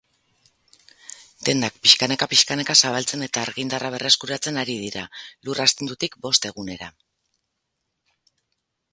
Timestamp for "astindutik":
5.65-6.17